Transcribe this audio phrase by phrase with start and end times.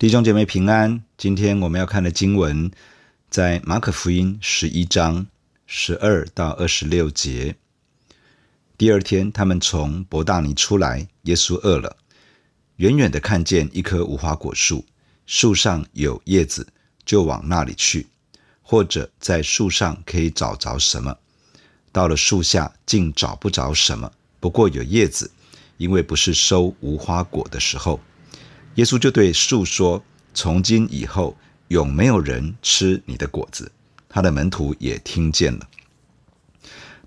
[0.00, 2.70] 弟兄姐妹平安，今天我们要看的经文
[3.28, 5.26] 在马可福音十一章
[5.66, 7.54] 十二到二十六节。
[8.78, 11.98] 第二天，他们从伯大尼出来，耶稣饿了，
[12.76, 14.86] 远远的看见一棵无花果树，
[15.26, 16.66] 树上有叶子，
[17.04, 18.06] 就往那里去，
[18.62, 21.14] 或者在树上可以找着什么。
[21.92, 24.10] 到了树下，竟找不着什么，
[24.40, 25.30] 不过有叶子，
[25.76, 28.00] 因为不是收无花果的时候。
[28.76, 30.02] 耶稣就对树说
[30.32, 31.36] ：“从今以后，
[31.68, 33.70] 永没有人吃你的果子。”
[34.08, 35.68] 他的门徒也听见了。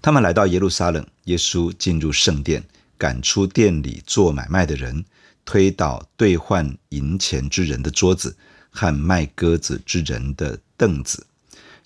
[0.01, 2.63] 他们来到耶路撒冷，耶稣进入圣殿，
[2.97, 5.03] 赶出店里做买卖的人，
[5.45, 8.35] 推倒兑换银钱之人的桌子
[8.69, 11.25] 和卖鸽子之人的凳子，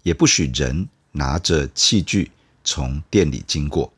[0.04, 2.32] 也不许人拿着器具
[2.64, 3.94] 从店里经过，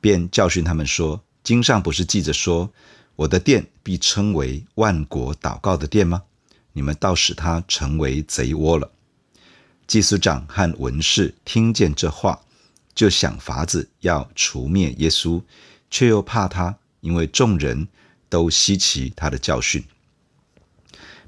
[0.00, 2.72] 便教训他们说：“经上不是记着说，
[3.16, 6.22] 我的殿必称为万国祷告的殿吗？
[6.72, 8.90] 你们倒使它成为贼窝了。”
[9.86, 12.40] 祭司长和文士听见这话，
[12.94, 15.42] 就想法子要除灭耶稣，
[15.90, 17.86] 却又怕他，因为众人
[18.28, 19.84] 都稀奇他的教训。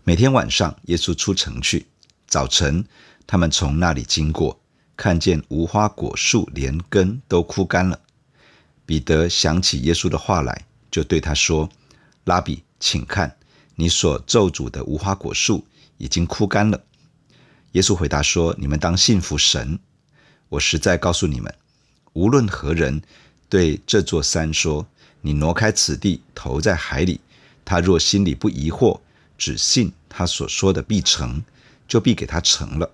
[0.02, 1.86] 每天晚上，耶稣出城去，
[2.26, 2.84] 早晨
[3.26, 4.58] 他们从那里经过，
[4.96, 8.00] 看见无花果树连根都枯干了。
[8.86, 10.64] 彼得想起耶稣的话来。
[10.96, 11.68] 就对他说
[12.24, 13.36] ：“拉比，请看，
[13.74, 15.62] 你所咒诅的无花果树
[15.98, 16.84] 已经枯干了。”
[17.72, 19.78] 耶稣回答说：“你们当信服神。
[20.48, 21.54] 我实在告诉你们，
[22.14, 23.02] 无论何人
[23.50, 24.86] 对这座山说
[25.20, 27.20] ：‘你挪开此地，投在海里’，
[27.62, 28.98] 他若心里不疑惑，
[29.36, 31.44] 只信他所说的必成，
[31.86, 32.90] 就必给他成了。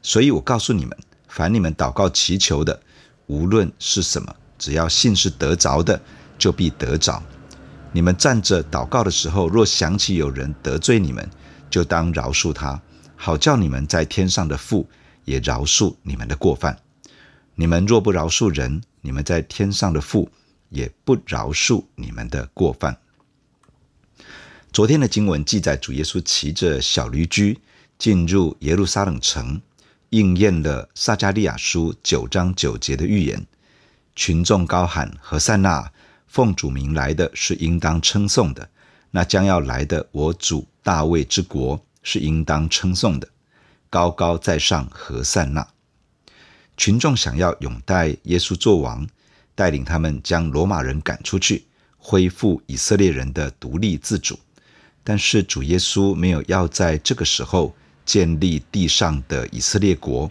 [0.00, 0.96] 所以我告诉你们，
[1.28, 2.80] 凡你们祷告祈求的，
[3.26, 6.00] 无论是什么，只要信是得着的。”
[6.38, 7.22] 就必得着。
[7.92, 11.28] 你们站着祷告的时候，若想起有人得罪你们，
[11.70, 12.80] 就当饶恕他，
[13.16, 14.88] 好叫你们在天上的父
[15.24, 16.78] 也饶恕你们的过犯。
[17.54, 20.30] 你们若不饶恕人，你们在天上的父
[20.68, 22.98] 也不饶恕你们的过犯。
[24.72, 27.58] 昨天的经文记载，主耶稣骑着小驴驹
[27.96, 29.62] 进入耶路撒冷城，
[30.10, 33.46] 应验了撒迦利亚书九章九节的预言。
[34.14, 35.90] 群众高喊：何塞纳！
[36.26, 38.68] 奉主名来的是应当称颂的，
[39.10, 43.28] 那将要来的我主大卫之国是应当称颂的，
[43.88, 45.66] 高高在上和散那。
[46.76, 49.06] 群众想要拥戴耶稣作王，
[49.54, 51.64] 带领他们将罗马人赶出去，
[51.96, 54.38] 恢复以色列人的独立自主。
[55.02, 60.30] 但是主耶稣没有要在这个时候建立地上的以色列国，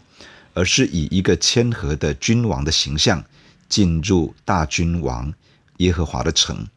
[0.54, 3.24] 而是以一个谦和的君王的形象
[3.68, 5.34] 进入大君王。
[5.78, 6.68] 耶和华的城，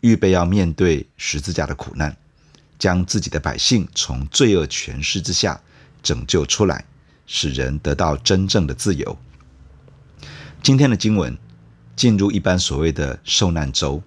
[0.00, 2.16] 预备要面对十字架的苦难，
[2.78, 5.60] 将自己的百姓从罪恶权势之下
[6.02, 6.84] 拯救出来，
[7.26, 9.16] 使人得到真正的自由。
[10.62, 11.36] 今天的经文
[11.96, 14.02] 进入一般所谓的受难周，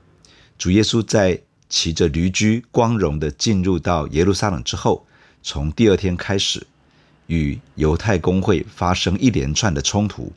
[0.57, 5.05] 主耶稣在骑着驴驹光荣地进入到耶路撒冷之后，
[5.41, 6.65] 从第二天开始
[7.25, 10.31] 与犹太公会发生一连串的冲突，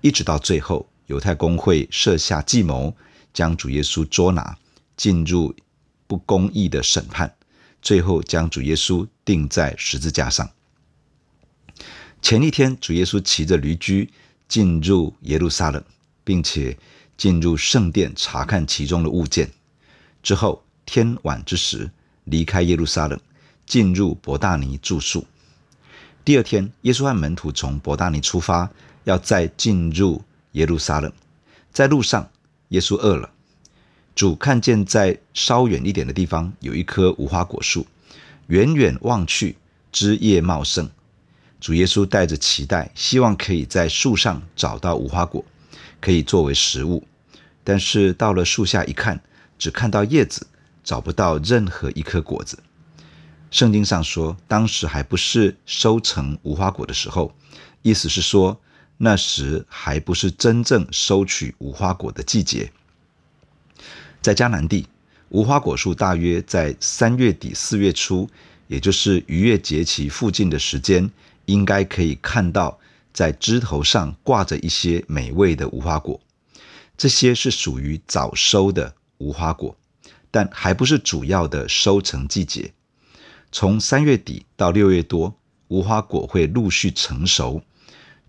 [0.00, 2.94] 一直到最后，犹太公会设下计谋。
[3.36, 4.56] 将主耶稣捉拿，
[4.96, 5.54] 进入
[6.06, 7.30] 不公义的审判，
[7.82, 10.50] 最后将主耶稣钉在十字架上。
[12.22, 14.10] 前一天，主耶稣骑着驴驹
[14.48, 15.84] 进入耶路撒冷，
[16.24, 16.78] 并且
[17.18, 19.50] 进入圣殿查看其中的物件。
[20.22, 21.90] 之后，天晚之时
[22.24, 23.20] 离开耶路撒冷，
[23.66, 25.26] 进入伯大尼住宿。
[26.24, 28.70] 第二天，耶稣和门徒从伯大尼出发，
[29.04, 31.12] 要再进入耶路撒冷，
[31.70, 32.30] 在路上。
[32.70, 33.30] 耶稣饿了，
[34.14, 37.86] 主看见在稍远一点的地方有一棵无花果树，
[38.48, 39.56] 远远望去
[39.92, 40.90] 枝叶茂盛。
[41.60, 45.44] 主耶稣带着期待，希望可以在树上找到无花果，
[46.00, 47.06] 可以作为食物。
[47.62, 49.20] 但是到了树下一看，
[49.58, 50.46] 只看到叶子，
[50.82, 52.58] 找不到任何一颗果子。
[53.50, 57.32] 圣经上说，当时还不是收成无花果的时候，
[57.82, 58.60] 意思是说。
[58.98, 62.72] 那时还不是真正收取无花果的季节。
[64.22, 64.86] 在迦南地，
[65.28, 68.28] 无花果树大约在三月底四月初，
[68.68, 71.10] 也就是逾越节期附近的时间，
[71.44, 72.78] 应该可以看到
[73.12, 76.20] 在枝头上挂着一些美味的无花果。
[76.96, 79.76] 这些是属于早收的无花果，
[80.30, 82.72] 但还不是主要的收成季节。
[83.52, 85.38] 从三月底到六月多，
[85.68, 87.62] 无花果会陆续成熟。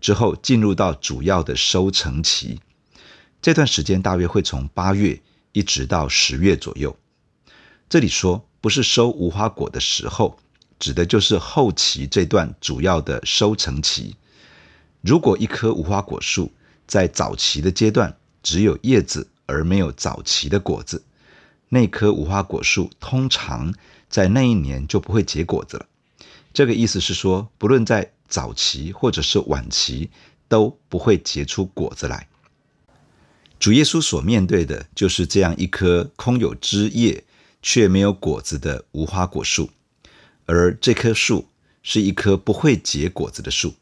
[0.00, 2.60] 之后进入到主要的收成期，
[3.42, 5.20] 这段时间大约会从八月
[5.52, 6.96] 一直到十月左右。
[7.88, 10.38] 这里说不是收无花果的时候，
[10.78, 14.16] 指的就是后期这段主要的收成期。
[15.00, 16.52] 如果一棵无花果树
[16.86, 21.02] 在早期的阶段只有叶子而没有早期的果子，
[21.68, 23.74] 那棵无花果树通常
[24.08, 25.86] 在那一年就不会结果子了。
[26.52, 30.10] 这个意思是说，不论在早期或者是晚期，
[30.48, 32.28] 都不会结出果子来。
[33.58, 37.24] 主耶稣所面对的就是这样一棵空有枝叶
[37.60, 39.70] 却没有果子的无花果树，
[40.46, 41.48] 而这棵树
[41.82, 43.74] 是一棵不会结果子的树，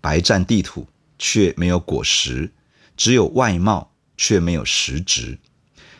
[0.00, 0.86] 白占地土
[1.18, 2.52] 却没有果实，
[2.96, 5.38] 只有外貌却没有实质。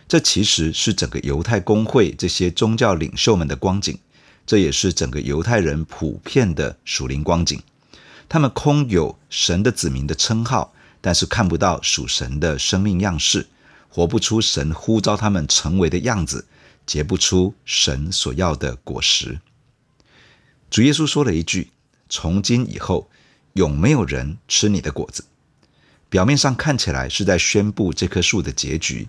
[0.07, 3.99] 这其实是整个犹太公会这些宗教领袖们的光景，
[4.45, 7.59] 这也是整个犹太人普遍的属灵光景。
[8.29, 13.47] 他们空有神的子民的称号，但是看不到属神的生命样式，
[13.89, 16.47] 活不出神呼召他们成为的样子，
[16.87, 19.41] 结不出神所要的果实。
[20.71, 21.71] 主耶稣说了一句
[22.09, 23.09] ：“从今以后，
[23.53, 25.25] 永没有人吃你的果子。”
[26.11, 29.09] 表面上看起来是在宣布这棵树的结局，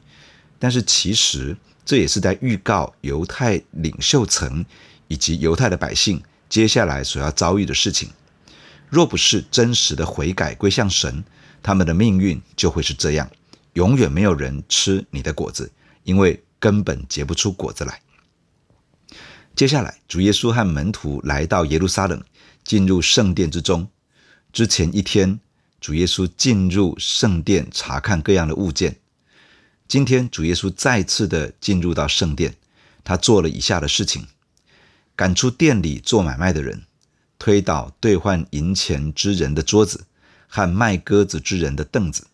[0.59, 4.65] 但是其实这也是在预告犹太领袖层
[5.07, 8.09] 以及犹太的百姓接下来所要遭遇的事情。
[8.89, 11.23] 若不是真实的悔改归向神，
[11.61, 13.29] 他们的命运就会是这样：
[13.73, 15.71] 永远没有人吃你的果子，
[16.03, 18.01] 因为根本结不出果子来。
[19.55, 22.23] 接下来，主耶稣和门徒来到耶路撒冷，
[22.63, 23.87] 进入圣殿之中。
[24.53, 25.39] 之前一天，
[25.81, 28.97] 主耶稣进入圣殿查看各样的物件。
[29.87, 32.55] 今天，主耶稣再次的进入到圣殿，
[33.03, 34.27] 他做了以下的事情：
[35.15, 36.83] 赶出店里做买卖的人。
[37.37, 40.05] 推倒兑换银钱之人的桌子
[40.47, 42.27] 和卖鸽子之人的凳子，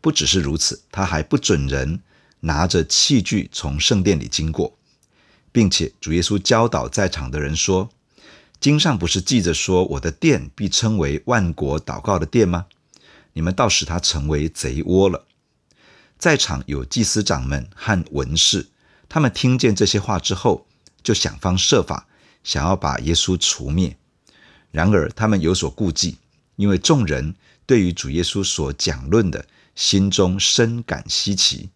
[0.00, 2.00] 不只是如此，他还不准人
[2.40, 4.76] 拿着器具从圣殿里经过，
[5.50, 7.90] 并且主耶稣教导在场的人说
[8.60, 12.66] ：“经上不是记着说，我的殿必称为万国祷告的殿吗？
[13.32, 15.26] 你们倒使它成为贼窝了。”
[16.18, 18.66] 在场有祭司长们和文士，
[19.08, 20.66] 他们听见这些话之后，
[21.02, 22.08] 就想方设法
[22.42, 23.96] 想要把耶稣除灭。
[24.70, 26.16] 然而，他们有所顾忌，
[26.56, 27.34] 因为众人
[27.66, 31.70] 对于主耶稣所讲论的，心中深感稀奇。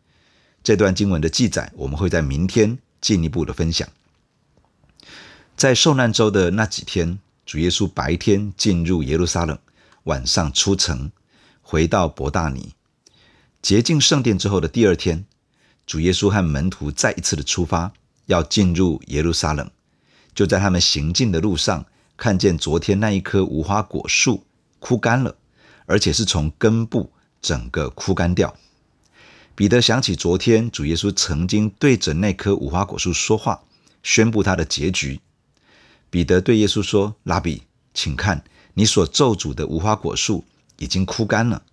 [0.62, 3.88] 这段经文的记载，我们会在明天进一步的分享。
[5.56, 9.58] 在受难周的那几天，主耶稣白天进入耶路撒冷，
[10.04, 11.10] 晚上出城，
[11.62, 12.74] 回到伯大尼。
[13.60, 15.24] 洁净圣殿之后的第二天，
[15.86, 17.92] 主耶稣和门徒再一次的出发，
[18.26, 19.70] 要进入耶路撒冷。
[20.34, 21.84] 就在他们行进的路上，
[22.22, 24.44] 看见昨天那一棵无花果树
[24.78, 25.34] 枯干了，
[25.86, 27.10] 而且是从根部
[27.40, 28.54] 整个枯干掉。
[29.56, 33.64] 彼得想起昨天主耶稣曾经对着那棵无花果树说话，
[34.04, 35.18] 宣布他的结局。
[36.10, 38.44] 彼得对耶稣说：“拉比，请看，
[38.74, 40.44] 你所咒诅的无花果树
[40.78, 41.64] 已经枯干了。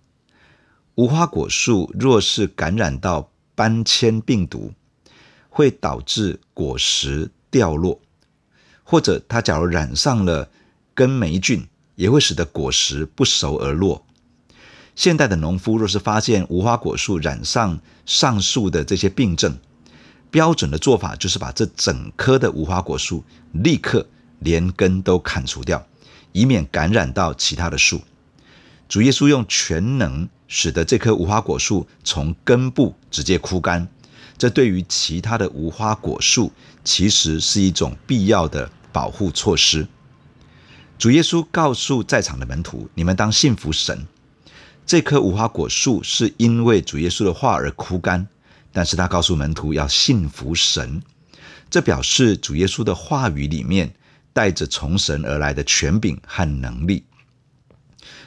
[0.96, 4.72] 无花果树若是感染到斑铅病毒，
[5.48, 8.00] 会导致果实掉落。”
[8.90, 10.48] 或者它假如染上了
[10.94, 14.04] 根霉菌，也会使得果实不熟而落。
[14.96, 19.56] 现代的农夫若是发现无花果树染上上述的这些病症，
[20.28, 24.04] 标准的做法就是把这整棵的无花果树立刻
[24.40, 25.86] 连根都砍除掉，
[26.32, 28.00] 以免感染到其他的树。
[28.88, 33.86] 主耶稣用全能使得这棵无花果树从根部直接枯干，
[34.36, 36.50] 这对于其他的无花果树
[36.82, 38.68] 其实是一种必要的。
[38.92, 39.86] 保护措施。
[40.98, 44.06] 主耶稣告诉在场的门徒：“你们当信服神。
[44.84, 48.26] 这棵无花果树是因为主耶稣的话而枯干，
[48.72, 51.02] 但是他告诉门徒要信服神。
[51.70, 53.94] 这表示主耶稣的话语里面
[54.32, 57.04] 带着从神而来的权柄和能力。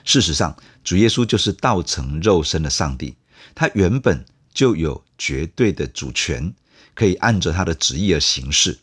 [0.04, 3.16] 事实上，主耶稣就是道成肉身的上帝，
[3.54, 6.54] 他原本就有绝对的主权，
[6.96, 8.80] 可以按着他的旨意而行事。”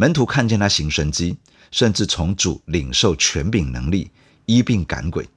[0.00, 1.36] 门徒看见他行神迹，
[1.70, 4.10] 甚至从主领受权柄能力，
[4.46, 5.28] 医病赶鬼。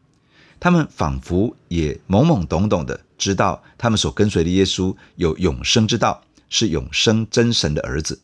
[0.58, 8.22] 他们仿佛也懵懵懂懂的知道，他们所跟随的耶稣有永生之道，是永生真神的儿子。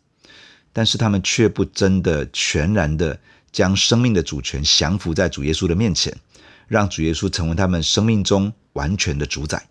[0.72, 3.20] 但是他们却不真的全然的
[3.52, 6.18] 将生命的主权降服在主耶稣的面前，
[6.70, 9.68] 让主耶稣成为他们生命中完全的主宰。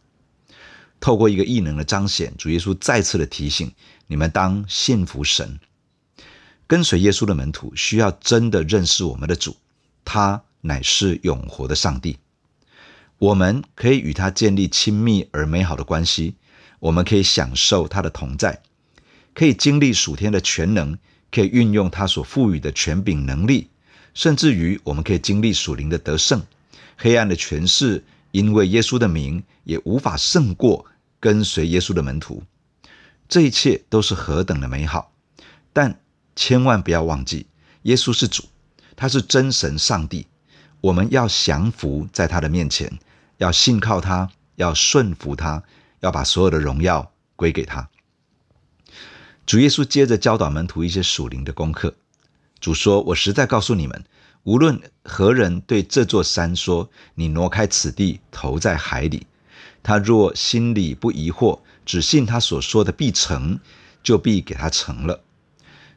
[1.00, 3.72] 透过一个异能的彰显，主耶稣再次的提醒：
[4.06, 5.58] 你们当信服神。
[6.68, 9.56] 跟随耶稣的门徒需要真的认识我们的主，
[10.04, 12.18] 他乃是永活的上帝。
[13.18, 16.34] 我们可以与他建立亲密而美好的关系，
[16.78, 18.60] 我们可以享受他的同在，
[19.34, 20.96] 可以经历属天的全能，
[21.32, 23.70] 可以运用他所赋予的权柄能力，
[24.12, 26.42] 甚至于我们可以经历属灵的得胜。
[26.98, 30.84] 黑暗的权势因为耶稣的名也无法胜过
[31.18, 32.42] 跟随耶稣的门徒。
[33.26, 35.12] 这一切都是何等的美好！
[35.72, 35.98] 但
[36.38, 37.48] 千万不要忘记，
[37.82, 38.44] 耶稣是主，
[38.94, 40.28] 他是真神上帝。
[40.80, 42.96] 我们要降服在他的面前，
[43.38, 45.64] 要信靠他，要顺服他，
[45.98, 47.88] 要把所有的荣耀归给他。
[49.44, 51.96] 主耶稣接着教导门徒一些属灵的功课。
[52.60, 54.04] 主说：“我实在告诉你们，
[54.44, 59.26] 无论何人对这座山说：‘你挪开此地，投在海里’，
[59.82, 63.58] 他若心里不疑惑，只信他所说的必成，
[64.04, 65.24] 就必给他成了。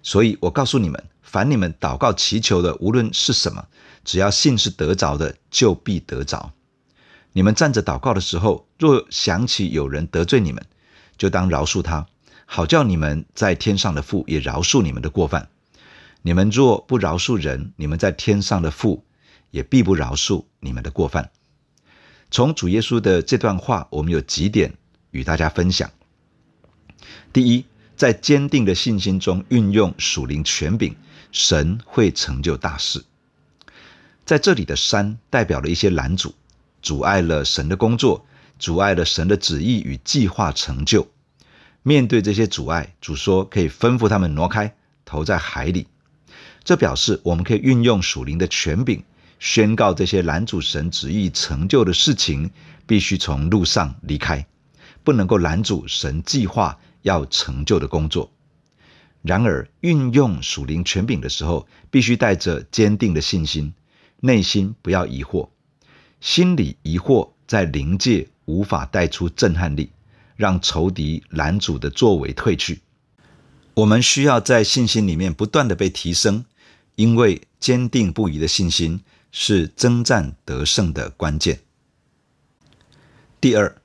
[0.04, 3.68] 所以我告诉你们，凡你们祷告祈求的，无论是什么。”
[4.04, 6.54] 只要信是得着的，就必得着。
[7.34, 10.66] 你们站着祷告的时候，若想起有人得罪你们，
[11.20, 12.08] 就当饶恕他，
[12.48, 15.50] 好叫你们在天上的父也饶恕你们的过犯。
[16.24, 19.06] 你们若不饶恕人，你们在天上的父
[19.52, 21.30] 也必不饶恕你们的过犯。
[22.32, 24.74] 从主耶稣的这段话，我们有几点
[25.12, 25.92] 与大家分享。
[27.32, 27.66] 第一，
[28.02, 30.96] 在坚定的信心中运用属灵权柄，
[31.32, 33.04] 神会成就大事。
[34.26, 36.34] 在这里的山代表了一些拦阻，
[36.82, 38.26] 阻碍了神的工作，
[38.58, 41.08] 阻碍了神的旨意与计划成就。
[41.84, 44.74] 面对这些阻碍，主说可以吩咐他们挪开，
[45.06, 45.86] 投在海里。
[46.64, 49.04] 这表示我们可以运用属灵的权柄，
[49.38, 52.50] 宣告这些拦阻神旨意成就的事情，
[52.88, 54.48] 必须从路上离开，
[55.04, 58.32] 不能够拦阻神计划要成就的工作。
[59.22, 63.74] 然而，运用属灵权柄的时候，必须带着坚定的信心。
[64.20, 65.50] 内心不要疑惑，
[66.20, 69.92] 心里疑惑，在灵界无法带出震撼力，
[70.36, 72.82] 让仇敌拦阻的作为退去。
[73.74, 76.46] 我们需要在信心里面不断的被提升，
[76.96, 81.60] 因为坚定不移的信心是征战得胜的关键。
[83.40, 83.81] 第二，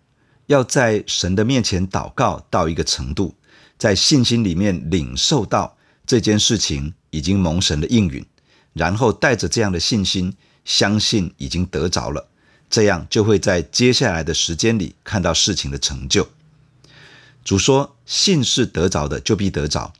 [0.47, 3.35] 要在神的面前祷告到一个程度，
[3.79, 5.76] 在信心里面领受到
[6.07, 8.25] 这件事情已经蒙神的应允。
[8.73, 12.29] 然后带着这样的信心，相信已经得着了，
[12.69, 16.29] 这样就会在接下来的时间里看到事情的成就。
[17.43, 19.95] 主说：“信是得着的，就必得着。”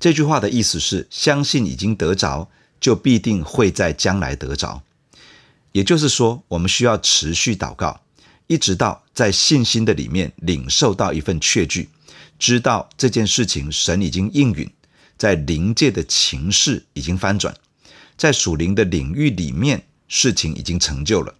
[0.00, 2.48] 这句话的意思是，相信已经得着，
[2.80, 4.82] 就必定会在将来得着。
[5.70, 8.00] 也就是说，我们需要持续祷告，
[8.46, 11.88] 一直到在信心的里面领受到一份确据，
[12.38, 14.70] 知道这件事情神已经应允，
[15.16, 17.54] 在灵界的情势已经翻转。
[18.16, 21.34] 在属灵的领域里面，事情已经成就了，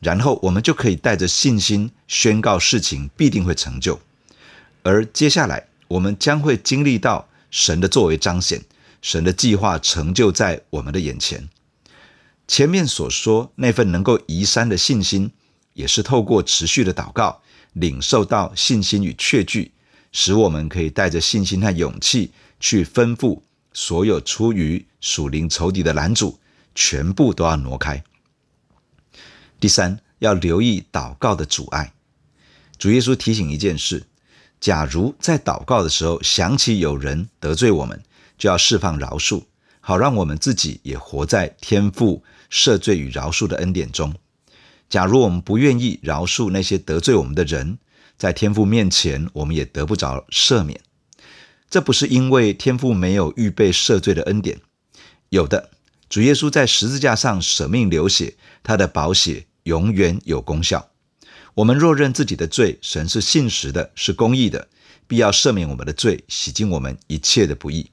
[0.00, 4.00] 然后我们就可以带着信心宣告事情必定会成就，
[4.82, 8.62] 而接下来我们将会经历到神的作为彰显，
[9.00, 11.48] 神的计划成就在我们的眼前。
[12.46, 15.30] 前面所说那份能够移山的信心，
[15.74, 17.42] 也是透过持续的祷告，
[17.74, 19.72] 领受到信心与确据，
[20.10, 23.42] 使我们可以带着信心和勇气去吩咐。
[23.76, 26.38] 所有出于属灵仇敌的拦阻，
[26.76, 28.02] 全部都要挪开。
[29.58, 31.92] 第三，要留意祷告的阻碍。
[32.78, 34.04] 主耶稣提醒一件事：
[34.60, 38.00] 假如在祷告的时候想起有人得罪我们，
[38.38, 39.42] 就要释放饶恕，
[39.80, 44.14] 好让我们自己也活在天父赦罪与饶恕的恩典中。
[44.94, 47.78] 假如我们不愿意饶恕那些得罪我们的人，
[48.16, 50.80] 在天父面前，我们也得不着赦免。
[51.68, 54.60] 这不是因为天父没有预备赦罪的恩典，
[55.30, 55.70] 有的。
[56.08, 60.90] 主耶稣在十字架上舍命流血，他的宝血永远有功效。
[61.54, 64.68] 我们若认自己的罪，神是信实的，是公义的，
[65.08, 67.90] 必要赦免我们的罪，洗净我们一切的不义。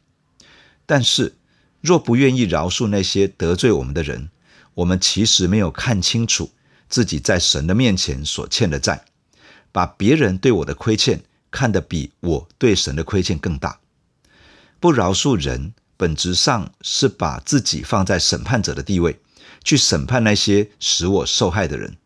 [0.86, 1.34] 但是，
[1.82, 4.30] 若不愿意饶恕那些得罪我们的人，
[4.76, 6.52] 我们其实没有看清楚
[6.92, 9.04] 自己在神的面前所欠的债，
[9.72, 11.24] 把别人对我的亏欠。
[11.54, 13.78] 看得比我对神的亏欠更大，
[14.80, 19.20] 不饶恕人，本质上是把自己放在审判者的地位，
[19.62, 21.98] 去审判那些使我受害的人。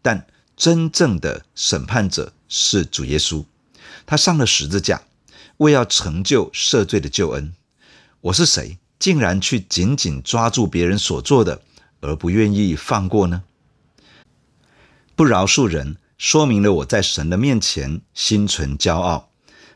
[0.00, 3.44] 但真正的审判者是主耶稣，
[4.06, 5.02] 他上了十字架，
[5.58, 7.52] 为要成就赦罪的救恩。
[8.22, 11.60] 我是谁，竟然去紧紧抓住别人所做的，
[12.00, 13.42] 而不愿意放过呢？
[15.20, 15.98] 不饶恕人。
[16.16, 19.28] 说明了我在神的面前心存骄傲，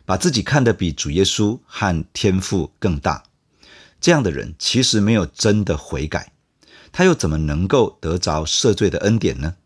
[0.06, 3.24] 把自己看得比主耶稣和天父更大。
[4.00, 6.32] 这样的人其实没有真的悔改，
[6.90, 9.56] 他又怎么能够得着赦罪的恩典呢？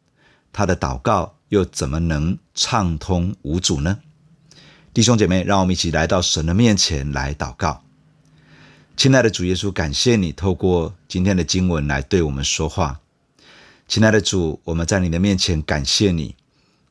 [0.52, 4.00] 他的祷告又怎么能畅通无阻呢？
[4.92, 7.84] 弟兄姐妹，让我们一起来到神的面前来祷告。
[8.96, 12.98] 亲爱的主耶稣，感谢你透过今天的经文来对我们说话。
[13.88, 16.36] 亲爱的主，我们在你的面前感谢你，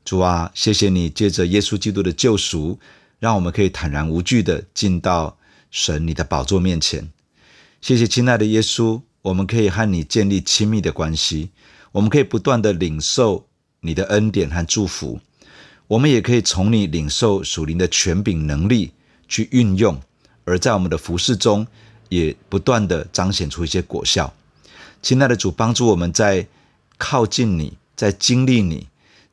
[0.04, 2.80] 主啊，谢谢你借着耶稣基督的救赎，
[3.20, 5.38] 让我们可以坦然无惧的进到
[5.70, 7.08] 神你的宝座面前。
[7.82, 11.52] 谢谢亲爱的耶稣，我们可以和你建立亲密的关系，
[11.92, 13.46] 我们可以不断地领受
[13.82, 15.20] 你的恩典和祝福，
[15.86, 18.92] 我们也可以从你领受属灵的权柄能力
[19.28, 20.02] 去运用，
[20.46, 21.68] 而在我们的服事中
[22.10, 24.34] 也不断地彰显出一些果效。
[25.04, 26.48] 亲爱的主，帮助我们在
[26.98, 28.88] 靠近你，在经历你，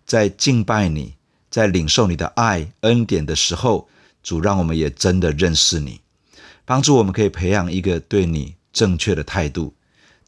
[0.05, 1.15] 在敬拜你，
[1.51, 3.89] 在领受你的爱恩典的时候，
[4.23, 6.01] 主让我们也真的认识你，
[6.65, 9.75] 帮助我们可以培养一个对你正确的态度，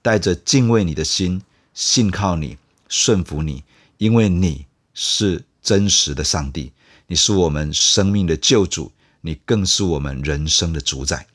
[0.03, 1.43] 带着敬畏你的心，
[1.75, 2.57] 信靠你，
[2.89, 3.65] 顺服你，
[3.99, 6.73] 因为你是真实的上帝，
[7.07, 11.27] 你是我们生命的救主，你更是我们人生的主宰。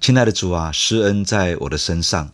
[0.00, 2.32] 亲爱的主啊，施恩在我的身上，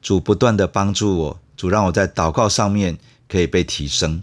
[0.00, 1.40] 主不断地帮助我。
[1.64, 4.22] 主让我在祷告上面可以被提升，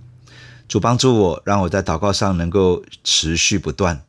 [0.68, 4.00] 主帮助我，让我在祷告上能够持续不断。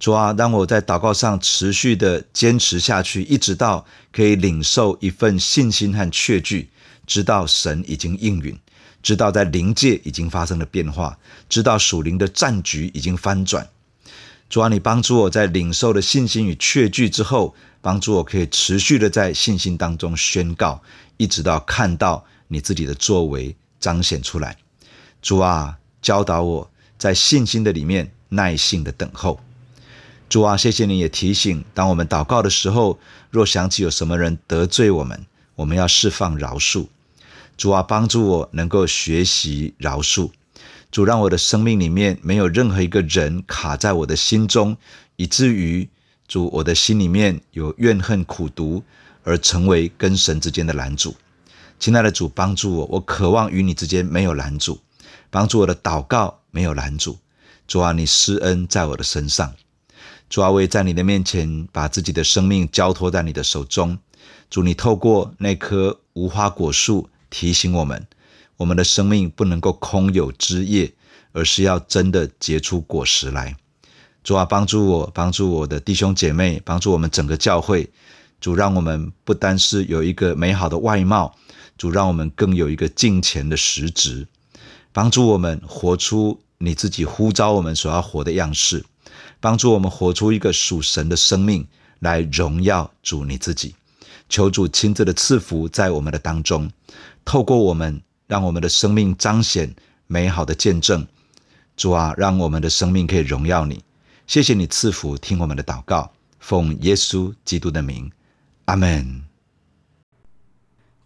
[0.00, 6.68] 主啊，让我在祷告上持续的坚持下去，一直到可以领受一份信心和确据，
[7.06, 8.58] 知道神已经应允，
[9.04, 11.16] 知道在灵界已经发生了变化，
[11.48, 13.68] 知道属灵的战局已经翻转。
[14.50, 20.82] 主啊，你帮助我在领受的信心与确据之后，帮助我可以持续的在信心当中宣告，
[21.18, 22.24] 一直到看到。
[22.48, 24.56] 你自己的作为彰显出来，
[25.22, 29.38] 主啊，教导我在信心的里面耐心的等候。
[30.28, 32.98] 主啊，谢谢你也提醒，当我们祷告的时候，
[33.30, 35.24] 若想起有什么人得罪我们，
[35.54, 36.86] 我们要释放饶恕。
[37.56, 40.30] 主啊，帮助我能够学习饶恕。
[40.90, 44.76] 主，让我的生命里面没有任何一个人卡在我的心中，
[45.16, 45.88] 以至于
[46.26, 48.82] 主我的心里面有怨恨苦毒，
[49.24, 51.14] 而成为跟神之间的拦阻。
[51.78, 54.80] 亲爱的主，帮助我，我渴望与你之间没有拦阻，
[55.30, 57.18] 帮助我的祷告没有拦阻。
[57.68, 59.54] 主啊，你施恩在我的身上。
[60.28, 63.96] 主啊，我也在你的面前把自己的生命交托在你的手中。
[64.50, 68.06] 主，你透过那棵无花果树提醒我们，
[68.56, 70.92] 我们的生命不能够空有枝叶，
[71.32, 73.56] 而是要真的结出果实来。
[74.24, 77.88] 主啊，帮助我，帮助我的弟兄姐妹，帮助我们整个教会。
[78.40, 81.34] 主，让我们不单是有一个美好的外貌。
[81.78, 84.26] 主，让我们更有一个敬虔的实质，
[84.92, 88.84] 帮助我们活出你自己呼召我们所要活的样式，
[89.40, 91.66] 帮助我们活出一个属神的生命，
[92.00, 93.74] 来荣耀主你自己。
[94.28, 96.70] 求主亲自的赐福在我们的当中，
[97.24, 99.74] 透过我们，让我们的生命彰显
[100.06, 101.06] 美好的见证。
[101.76, 103.82] 主啊，让我们的生命可以荣耀你。
[104.26, 106.10] 谢谢你赐福，听我们的祷告，
[106.40, 108.10] 奉耶稣基督的名，
[108.64, 109.27] 阿门。